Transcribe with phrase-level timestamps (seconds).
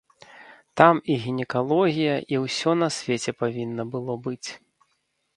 [0.77, 4.49] Там і гінекалогія, і усё на свеце павінна было быць.